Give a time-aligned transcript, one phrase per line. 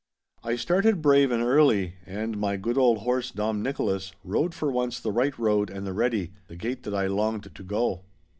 [0.43, 4.99] I started brave and early, and my good old horse, Dom Nicholas, rode for once
[4.99, 8.01] the right road and the ready, the gate that I longed to go.